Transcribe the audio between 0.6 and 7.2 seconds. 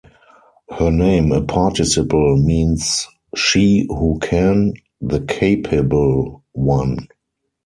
Her name, a participle, means she who can, the capable one.